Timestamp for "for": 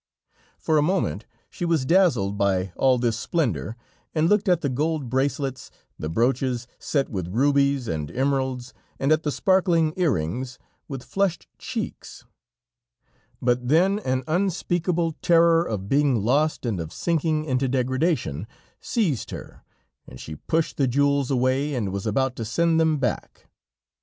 0.57-0.79